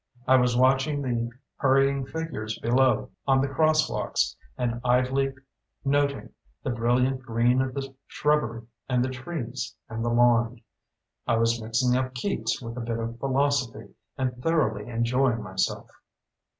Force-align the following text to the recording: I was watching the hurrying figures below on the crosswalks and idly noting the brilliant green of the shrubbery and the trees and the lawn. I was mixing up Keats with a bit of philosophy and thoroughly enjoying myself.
I 0.27 0.35
was 0.35 0.57
watching 0.57 1.03
the 1.03 1.29
hurrying 1.57 2.07
figures 2.07 2.57
below 2.57 3.11
on 3.27 3.39
the 3.39 3.47
crosswalks 3.47 4.35
and 4.57 4.81
idly 4.83 5.31
noting 5.85 6.33
the 6.63 6.71
brilliant 6.71 7.21
green 7.21 7.61
of 7.61 7.75
the 7.75 7.93
shrubbery 8.07 8.65
and 8.89 9.05
the 9.05 9.11
trees 9.11 9.75
and 9.89 10.03
the 10.03 10.09
lawn. 10.09 10.61
I 11.27 11.35
was 11.35 11.61
mixing 11.61 11.95
up 11.95 12.15
Keats 12.15 12.59
with 12.63 12.77
a 12.77 12.81
bit 12.81 12.97
of 12.97 13.19
philosophy 13.19 13.93
and 14.17 14.35
thoroughly 14.41 14.89
enjoying 14.89 15.43
myself. 15.43 15.87